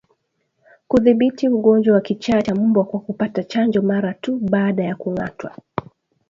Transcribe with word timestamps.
Kudhibiti 0.87 1.49
ugonjwa 1.49 1.93
wa 1.95 2.01
kichaa 2.01 2.41
cha 2.41 2.55
mbwa 2.55 2.83
kwa 2.83 2.99
kupata 2.99 3.43
chanjo 3.43 3.81
mara 3.81 4.13
tu 4.13 4.39
baada 4.41 4.83
ya 4.83 4.95
kungatwa 4.95 5.55